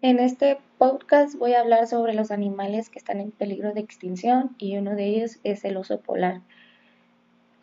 En 0.00 0.20
este 0.20 0.58
podcast 0.78 1.34
voy 1.34 1.54
a 1.54 1.60
hablar 1.60 1.88
sobre 1.88 2.14
los 2.14 2.30
animales 2.30 2.88
que 2.88 3.00
están 3.00 3.18
en 3.18 3.32
peligro 3.32 3.74
de 3.74 3.80
extinción 3.80 4.54
y 4.56 4.76
uno 4.76 4.94
de 4.94 5.06
ellos 5.06 5.40
es 5.42 5.64
el 5.64 5.76
oso 5.76 6.00
polar. 6.00 6.40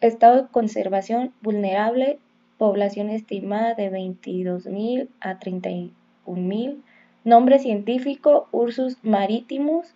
Estado 0.01 0.43
de 0.43 0.47
conservación 0.49 1.31
vulnerable, 1.41 2.19
población 2.57 3.09
estimada 3.09 3.73
de 3.73 3.89
22.000 3.89 5.07
a 5.21 5.39
31.000. 5.39 6.81
Nombre 7.23 7.57
científico 7.59 8.49
Ursus 8.51 8.97
maritimus. 9.01 9.95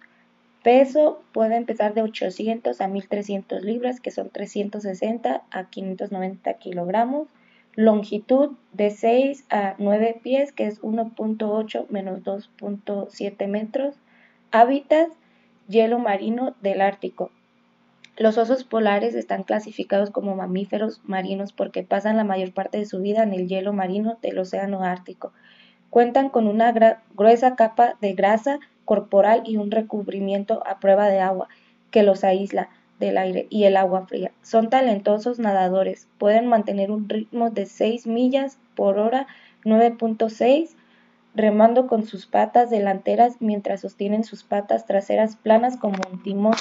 Peso 0.64 1.22
puede 1.34 1.58
empezar 1.58 1.94
de 1.94 2.04
800 2.04 2.80
a 2.80 2.88
1300 2.88 3.66
libras, 3.66 4.00
que 4.00 4.12
son 4.12 4.30
360 4.30 5.44
a 5.52 5.70
590 5.70 6.54
kilogramos 6.54 7.28
longitud 7.80 8.58
de 8.74 8.90
6 8.90 9.46
a 9.50 9.76
9 9.78 10.20
pies, 10.22 10.52
que 10.52 10.68
es 10.68 10.82
1.8 10.82 11.88
menos 11.88 12.20
2.7 12.24 13.48
metros. 13.48 13.96
Hábitat, 14.52 15.08
hielo 15.70 15.98
marino 15.98 16.58
del 16.62 16.82
Ártico. 16.82 17.32
Los 18.18 18.38
osos 18.38 18.66
polares 18.66 19.16
están 19.16 19.44
clasificados 19.44 20.10
como 20.10 20.36
mamíferos 20.36 21.00
marinos 21.06 21.54
porque 21.54 21.84
pasan 21.84 22.18
la 22.18 22.26
mayor 22.26 22.54
parte 22.54 22.80
de 22.80 22.86
su 22.86 23.00
vida 23.00 23.24
en 23.24 23.32
el 23.32 23.48
hielo 23.48 23.72
marino 23.72 24.18
del 24.22 24.40
Océano 24.40 24.84
Ártico. 24.84 25.32
Cuentan 25.90 26.28
con 26.28 26.48
una 26.48 26.74
gruesa 27.16 27.56
capa 27.56 27.96
de 28.02 28.12
grasa 28.12 28.60
corporal 28.84 29.44
y 29.46 29.56
un 29.56 29.72
recubrimiento 29.72 30.62
a 30.68 30.82
prueba 30.82 31.08
de 31.08 31.22
agua 31.22 31.48
que 31.92 32.04
los 32.04 32.26
aísla 32.26 32.68
del 33.00 33.18
aire 33.18 33.48
y 33.50 33.64
el 33.64 33.78
agua 33.78 34.06
fría. 34.06 34.32
Son 34.42 34.70
talentosos 34.70 35.40
nadadores, 35.40 36.08
pueden 36.18 36.48
mantener 36.48 36.92
un 36.92 37.08
ritmo 37.08 37.50
de 37.50 37.66
6 37.66 38.08
millas 38.08 38.60
por 38.76 39.00
hora, 39.00 39.28
9.6, 39.64 40.76
remando 41.34 41.88
con 41.88 42.06
sus 42.06 42.26
patas 42.26 42.70
delanteras 42.70 43.38
mientras 43.40 43.82
sostienen 43.82 44.24
sus 44.24 44.44
patas 44.44 44.86
traseras 44.86 45.36
planas 45.36 45.78
como 45.78 45.98
un 46.12 46.22
timón. 46.22 46.56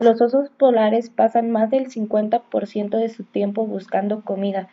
Los 0.00 0.20
osos 0.20 0.50
polares 0.50 1.10
pasan 1.10 1.50
más 1.50 1.70
del 1.70 1.88
50% 1.88 2.98
de 2.98 3.08
su 3.08 3.24
tiempo 3.24 3.66
buscando 3.66 4.22
comida. 4.22 4.68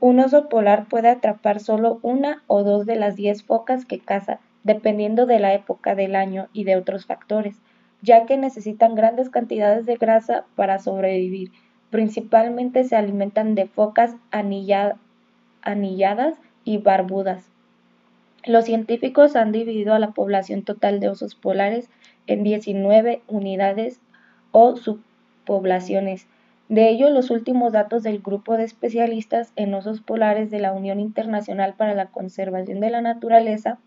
Un 0.00 0.20
oso 0.20 0.48
polar 0.48 0.86
puede 0.88 1.08
atrapar 1.08 1.60
solo 1.60 1.98
una 2.02 2.42
o 2.46 2.62
dos 2.62 2.86
de 2.86 2.96
las 2.96 3.16
10 3.16 3.44
focas 3.44 3.84
que 3.84 4.00
caza, 4.00 4.40
dependiendo 4.64 5.26
de 5.26 5.38
la 5.38 5.54
época 5.54 5.94
del 5.94 6.16
año 6.16 6.48
y 6.52 6.64
de 6.64 6.76
otros 6.76 7.06
factores 7.06 7.60
ya 8.02 8.26
que 8.26 8.36
necesitan 8.36 8.94
grandes 8.94 9.30
cantidades 9.30 9.86
de 9.86 9.96
grasa 9.96 10.44
para 10.54 10.78
sobrevivir. 10.78 11.50
Principalmente 11.90 12.84
se 12.84 12.96
alimentan 12.96 13.54
de 13.54 13.66
focas 13.66 14.14
anilladas 14.30 14.98
y 16.64 16.78
barbudas. 16.78 17.50
Los 18.44 18.66
científicos 18.66 19.36
han 19.36 19.52
dividido 19.52 19.94
a 19.94 19.98
la 19.98 20.12
población 20.12 20.62
total 20.62 21.00
de 21.00 21.08
osos 21.08 21.34
polares 21.34 21.90
en 22.26 22.44
19 22.44 23.22
unidades 23.26 24.00
o 24.52 24.76
subpoblaciones. 24.76 26.26
De 26.68 26.88
ello, 26.90 27.08
los 27.10 27.30
últimos 27.30 27.72
datos 27.72 28.02
del 28.02 28.20
grupo 28.20 28.56
de 28.56 28.64
especialistas 28.64 29.52
en 29.56 29.72
osos 29.74 30.02
polares 30.02 30.50
de 30.50 30.60
la 30.60 30.72
Unión 30.72 31.00
Internacional 31.00 31.74
para 31.74 31.94
la 31.94 32.06
Conservación 32.06 32.80
de 32.80 32.90
la 32.90 33.00
Naturaleza 33.00 33.78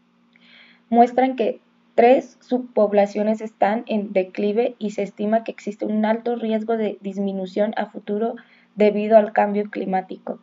muestran 0.89 1.35
que 1.35 1.61
Tres 1.93 2.37
subpoblaciones 2.39 3.41
están 3.41 3.83
en 3.85 4.13
declive 4.13 4.75
y 4.79 4.91
se 4.91 5.03
estima 5.03 5.43
que 5.43 5.51
existe 5.51 5.85
un 5.85 6.05
alto 6.05 6.37
riesgo 6.37 6.77
de 6.77 6.97
disminución 7.01 7.73
a 7.75 7.87
futuro 7.87 8.35
debido 8.75 9.17
al 9.17 9.33
cambio 9.33 9.69
climático. 9.69 10.39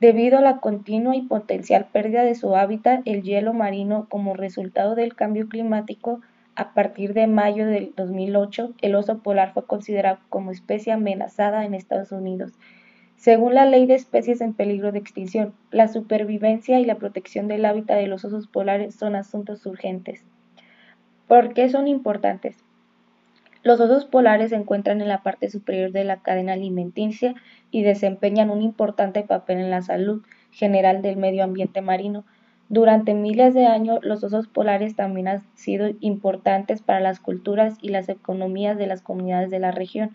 Debido 0.00 0.36
a 0.38 0.42
la 0.42 0.58
continua 0.58 1.16
y 1.16 1.22
potencial 1.22 1.86
pérdida 1.92 2.24
de 2.24 2.34
su 2.34 2.56
hábitat, 2.56 3.00
el 3.06 3.22
hielo 3.22 3.54
marino 3.54 4.06
como 4.10 4.34
resultado 4.34 4.94
del 4.94 5.14
cambio 5.14 5.48
climático, 5.48 6.20
a 6.56 6.74
partir 6.74 7.14
de 7.14 7.26
mayo 7.26 7.66
del 7.66 7.94
2008, 7.96 8.74
el 8.82 8.94
oso 8.94 9.18
polar 9.20 9.54
fue 9.54 9.64
considerado 9.64 10.18
como 10.28 10.50
especie 10.50 10.92
amenazada 10.92 11.64
en 11.64 11.72
Estados 11.72 12.12
Unidos. 12.12 12.52
Según 13.16 13.54
la 13.54 13.64
Ley 13.64 13.86
de 13.86 13.94
Especies 13.94 14.42
en 14.42 14.52
Peligro 14.52 14.92
de 14.92 14.98
Extinción, 14.98 15.54
la 15.70 15.88
supervivencia 15.88 16.80
y 16.80 16.84
la 16.84 16.96
protección 16.96 17.48
del 17.48 17.64
hábitat 17.64 17.96
de 17.96 18.08
los 18.08 18.26
osos 18.26 18.46
polares 18.46 18.94
son 18.94 19.14
asuntos 19.14 19.64
urgentes. 19.64 20.22
¿Por 21.28 21.54
qué 21.54 21.68
son 21.68 21.88
importantes? 21.88 22.56
Los 23.62 23.78
osos 23.78 24.06
polares 24.06 24.50
se 24.50 24.56
encuentran 24.56 25.00
en 25.00 25.08
la 25.08 25.22
parte 25.22 25.48
superior 25.48 25.92
de 25.92 26.02
la 26.02 26.20
cadena 26.20 26.54
alimenticia 26.54 27.34
y 27.70 27.82
desempeñan 27.82 28.50
un 28.50 28.60
importante 28.60 29.22
papel 29.22 29.58
en 29.58 29.70
la 29.70 29.82
salud 29.82 30.22
general 30.50 31.00
del 31.00 31.16
medio 31.16 31.44
ambiente 31.44 31.80
marino. 31.80 32.24
Durante 32.68 33.14
miles 33.14 33.54
de 33.54 33.66
años, 33.66 34.00
los 34.02 34.24
osos 34.24 34.48
polares 34.48 34.96
también 34.96 35.28
han 35.28 35.42
sido 35.54 35.90
importantes 36.00 36.82
para 36.82 36.98
las 36.98 37.20
culturas 37.20 37.76
y 37.80 37.90
las 37.90 38.08
economías 38.08 38.76
de 38.78 38.88
las 38.88 39.00
comunidades 39.00 39.50
de 39.50 39.60
la 39.60 39.70
región. 39.70 40.10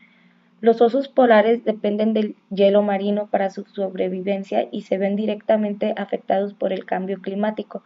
Los 0.60 0.82
osos 0.82 1.08
polares 1.08 1.64
dependen 1.64 2.14
del 2.14 2.36
hielo 2.50 2.82
marino 2.82 3.28
para 3.28 3.50
su 3.50 3.64
sobrevivencia 3.64 4.68
y 4.72 4.82
se 4.82 4.98
ven 4.98 5.16
directamente 5.16 5.94
afectados 5.96 6.54
por 6.54 6.74
el 6.74 6.84
cambio 6.84 7.22
climático. 7.22 7.84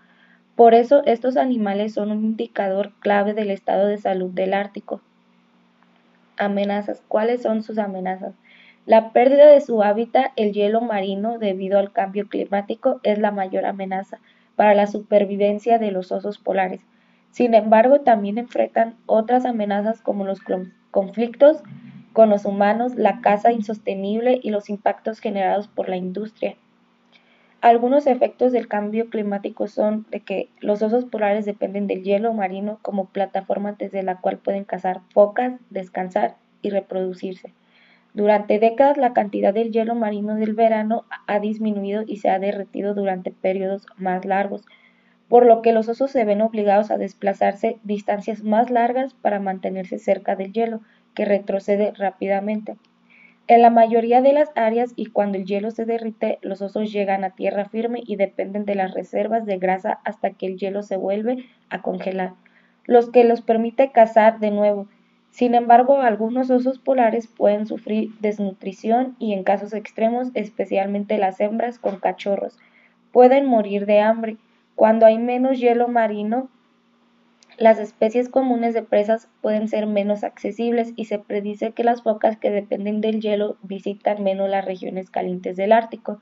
Por 0.55 0.73
eso 0.73 1.01
estos 1.05 1.37
animales 1.37 1.93
son 1.93 2.11
un 2.11 2.23
indicador 2.23 2.91
clave 2.99 3.33
del 3.33 3.51
estado 3.51 3.87
de 3.87 3.97
salud 3.97 4.31
del 4.31 4.53
Ártico. 4.53 5.01
Amenazas. 6.37 7.01
¿Cuáles 7.07 7.41
son 7.41 7.63
sus 7.63 7.77
amenazas? 7.77 8.33
La 8.85 9.13
pérdida 9.13 9.47
de 9.47 9.61
su 9.61 9.83
hábitat, 9.83 10.31
el 10.35 10.53
hielo 10.53 10.81
marino, 10.81 11.37
debido 11.37 11.77
al 11.77 11.91
cambio 11.91 12.27
climático, 12.27 12.99
es 13.03 13.19
la 13.19 13.31
mayor 13.31 13.65
amenaza 13.65 14.19
para 14.55 14.73
la 14.73 14.87
supervivencia 14.87 15.77
de 15.77 15.91
los 15.91 16.11
osos 16.11 16.37
polares. 16.39 16.81
Sin 17.29 17.53
embargo, 17.53 18.01
también 18.01 18.37
enfrentan 18.37 18.97
otras 19.05 19.45
amenazas 19.45 20.01
como 20.01 20.25
los 20.25 20.41
conflictos 20.91 21.63
con 22.13 22.29
los 22.29 22.43
humanos, 22.45 22.95
la 22.95 23.21
caza 23.21 23.53
insostenible 23.53 24.39
y 24.41 24.49
los 24.49 24.69
impactos 24.69 25.19
generados 25.19 25.67
por 25.67 25.87
la 25.87 25.95
industria. 25.95 26.55
Algunos 27.61 28.07
efectos 28.07 28.51
del 28.51 28.67
cambio 28.67 29.11
climático 29.11 29.67
son 29.67 30.07
de 30.09 30.21
que 30.21 30.49
los 30.61 30.81
osos 30.81 31.05
polares 31.05 31.45
dependen 31.45 31.85
del 31.85 32.01
hielo 32.01 32.33
marino 32.33 32.79
como 32.81 33.09
plataforma 33.09 33.73
desde 33.73 34.01
la 34.01 34.19
cual 34.19 34.39
pueden 34.39 34.63
cazar 34.63 35.01
focas, 35.13 35.53
descansar 35.69 36.37
y 36.63 36.71
reproducirse. 36.71 37.53
Durante 38.15 38.57
décadas 38.57 38.97
la 38.97 39.13
cantidad 39.13 39.53
del 39.53 39.71
hielo 39.71 39.93
marino 39.93 40.33
del 40.35 40.55
verano 40.55 41.05
ha 41.27 41.39
disminuido 41.39 42.03
y 42.07 42.17
se 42.17 42.29
ha 42.29 42.39
derretido 42.39 42.95
durante 42.95 43.29
periodos 43.29 43.85
más 43.95 44.25
largos, 44.25 44.63
por 45.29 45.45
lo 45.45 45.61
que 45.61 45.71
los 45.71 45.87
osos 45.87 46.09
se 46.09 46.25
ven 46.25 46.41
obligados 46.41 46.89
a 46.89 46.97
desplazarse 46.97 47.77
distancias 47.83 48.43
más 48.43 48.71
largas 48.71 49.13
para 49.13 49.39
mantenerse 49.39 49.99
cerca 49.99 50.35
del 50.35 50.51
hielo, 50.51 50.81
que 51.13 51.25
retrocede 51.25 51.93
rápidamente. 51.95 52.75
En 53.51 53.61
la 53.61 53.69
mayoría 53.69 54.21
de 54.21 54.31
las 54.31 54.49
áreas 54.55 54.93
y 54.95 55.07
cuando 55.07 55.37
el 55.37 55.43
hielo 55.43 55.71
se 55.71 55.83
derrite, 55.83 56.39
los 56.41 56.61
osos 56.61 56.89
llegan 56.89 57.25
a 57.25 57.31
tierra 57.31 57.65
firme 57.65 58.01
y 58.01 58.15
dependen 58.15 58.63
de 58.63 58.75
las 58.75 58.93
reservas 58.93 59.45
de 59.45 59.57
grasa 59.57 59.99
hasta 60.05 60.29
que 60.31 60.45
el 60.45 60.55
hielo 60.55 60.83
se 60.83 60.95
vuelve 60.95 61.43
a 61.69 61.81
congelar, 61.81 62.31
los 62.85 63.09
que 63.09 63.25
los 63.25 63.41
permite 63.41 63.91
cazar 63.91 64.39
de 64.39 64.51
nuevo. 64.51 64.87
Sin 65.31 65.53
embargo, 65.53 65.99
algunos 65.99 66.49
osos 66.49 66.79
polares 66.79 67.27
pueden 67.27 67.65
sufrir 67.65 68.11
desnutrición 68.21 69.17
y 69.19 69.33
en 69.33 69.43
casos 69.43 69.73
extremos, 69.73 70.29
especialmente 70.33 71.17
las 71.17 71.41
hembras 71.41 71.77
con 71.77 71.99
cachorros, 71.99 72.57
pueden 73.11 73.47
morir 73.47 73.85
de 73.85 73.99
hambre. 73.99 74.37
Cuando 74.75 75.05
hay 75.05 75.17
menos 75.17 75.59
hielo 75.59 75.89
marino, 75.89 76.49
las 77.61 77.77
especies 77.77 78.27
comunes 78.27 78.73
de 78.73 78.81
presas 78.81 79.29
pueden 79.39 79.67
ser 79.67 79.85
menos 79.85 80.23
accesibles 80.23 80.93
y 80.95 81.05
se 81.05 81.19
predice 81.19 81.73
que 81.73 81.83
las 81.83 82.01
focas 82.01 82.35
que 82.37 82.49
dependen 82.49 83.01
del 83.01 83.21
hielo 83.21 83.57
visitan 83.61 84.23
menos 84.23 84.49
las 84.49 84.65
regiones 84.65 85.11
calientes 85.11 85.57
del 85.57 85.71
Ártico. 85.71 86.19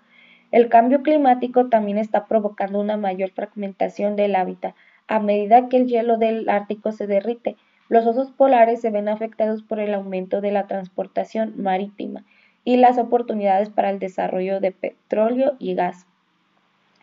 El 0.52 0.68
cambio 0.68 1.02
climático 1.02 1.70
también 1.70 1.98
está 1.98 2.26
provocando 2.26 2.82
una 2.82 2.98
mayor 2.98 3.30
fragmentación 3.30 4.18
del 4.18 4.36
hábitat. 4.36 4.76
A 5.08 5.22
medida 5.22 5.70
que 5.70 5.78
el 5.78 5.88
hielo 5.88 6.18
del 6.18 6.50
Ártico 6.50 6.92
se 6.92 7.08
derrite, 7.08 7.56
los 7.88 8.06
osos 8.06 8.32
polares 8.32 8.82
se 8.82 8.90
ven 8.90 9.08
afectados 9.08 9.64
por 9.64 9.80
el 9.80 9.94
aumento 9.94 10.42
de 10.42 10.52
la 10.52 10.68
transportación 10.68 11.54
marítima 11.56 12.26
y 12.66 12.76
las 12.76 12.98
oportunidades 12.98 13.70
para 13.70 13.92
el 13.92 14.00
desarrollo 14.00 14.60
de 14.60 14.74
petróleo 14.74 15.56
y 15.58 15.74
gas. 15.74 16.06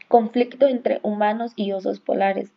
Conflicto 0.08 0.66
entre 0.68 1.00
humanos 1.02 1.54
y 1.56 1.72
osos 1.72 2.00
polares. 2.00 2.52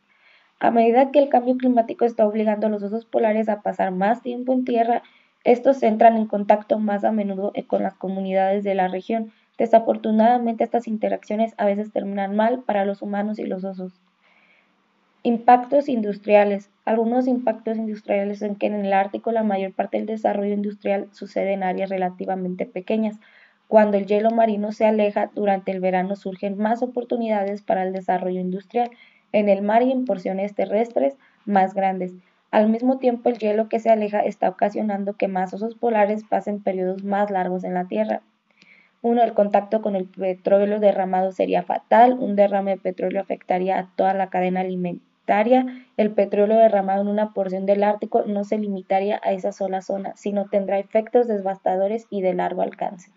A 0.59 0.71
medida 0.71 1.11
que 1.11 1.19
el 1.19 1.29
cambio 1.29 1.56
climático 1.56 2.03
está 2.03 2.27
obligando 2.27 2.67
a 2.67 2.69
los 2.69 2.83
osos 2.83 3.06
polares 3.06 3.47
a 3.47 3.61
pasar 3.61 3.91
más 3.91 4.21
tiempo 4.21 4.51
en 4.51 4.65
tierra, 4.65 5.03
estos 5.45 5.81
entran 5.83 6.17
en 6.17 6.25
contacto 6.25 6.79
más 6.79 7.06
a 7.06 7.13
menudo 7.13 7.53
con 7.67 7.81
las 7.81 7.94
comunidades 7.94 8.65
de 8.65 8.75
la 8.75 8.89
región. 8.89 9.31
Desafortunadamente, 9.57 10.65
estas 10.65 10.88
interacciones 10.88 11.53
a 11.57 11.65
veces 11.65 11.94
terminan 11.94 12.35
mal 12.35 12.63
para 12.63 12.83
los 12.83 13.01
humanos 13.01 13.39
y 13.39 13.45
los 13.45 13.63
osos. 13.63 13.94
Impactos 15.23 15.88
industriales. 15.88 16.69
Algunos 16.83 17.27
impactos 17.27 17.77
industriales 17.77 18.39
son 18.39 18.56
que 18.56 18.67
en 18.67 18.85
el 18.85 18.91
Ártico 18.91 19.31
la 19.31 19.44
mayor 19.44 19.73
parte 19.73 19.97
del 19.97 20.07
desarrollo 20.07 20.53
industrial 20.53 21.07
sucede 21.11 21.53
en 21.53 21.63
áreas 21.63 21.89
relativamente 21.89 22.65
pequeñas. 22.65 23.17
Cuando 23.69 23.97
el 23.97 24.07
hielo 24.07 24.31
marino 24.31 24.73
se 24.73 24.85
aleja 24.85 25.29
durante 25.33 25.71
el 25.71 25.79
verano 25.79 26.15
surgen 26.17 26.57
más 26.57 26.81
oportunidades 26.81 27.61
para 27.61 27.83
el 27.83 27.94
desarrollo 27.94 28.41
industrial 28.41 28.91
en 29.31 29.50
el 29.50 29.62
mar 29.62 29.84
y 29.84 29.92
en 29.92 30.06
porciones 30.06 30.56
terrestres 30.56 31.16
más 31.46 31.74
grandes. 31.74 32.14
Al 32.52 32.68
mismo 32.70 32.98
tiempo, 32.98 33.30
el 33.30 33.38
hielo 33.38 33.70
que 33.70 33.80
se 33.80 33.90
aleja 33.90 34.22
está 34.22 34.50
ocasionando 34.50 35.14
que 35.14 35.28
más 35.28 35.54
osos 35.54 35.76
polares 35.76 36.24
pasen 36.28 36.64
periodos 36.64 37.04
más 37.04 37.30
largos 37.30 37.64
en 37.64 37.76
la 37.76 37.86
Tierra. 37.86 38.22
Uno, 39.02 39.24
el 39.24 39.34
contacto 39.34 39.81
con 39.81 39.96
el 39.96 40.06
petróleo 40.08 40.80
derramado 40.80 41.31
sería 41.31 41.64
fatal. 41.64 42.18
Un 42.20 42.36
derrame 42.36 42.72
de 42.72 42.81
petróleo 42.81 43.22
afectaría 43.22 43.78
a 43.80 43.90
toda 43.96 44.14
la 44.14 44.30
cadena 44.30 44.62
alimentaria. 44.62 45.66
El 45.96 46.12
petróleo 46.12 46.58
derramado 46.58 47.02
en 47.04 47.08
una 47.08 47.34
porción 47.34 47.66
del 47.66 47.84
Ártico 47.84 48.24
no 48.26 48.44
se 48.44 48.58
limitaría 48.58 49.22
a 49.24 49.31
esa 49.31 49.52
sola 49.52 49.81
zona, 49.81 50.14
sino 50.16 50.46
tendrá 50.46 50.80
efectos 50.80 51.28
devastadores 51.28 52.08
y 52.10 52.22
de 52.22 52.34
largo 52.34 52.62
alcance. 52.62 53.12